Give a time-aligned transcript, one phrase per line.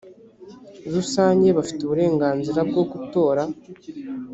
[0.93, 3.43] rusange bafite uburenganzira bwo gutora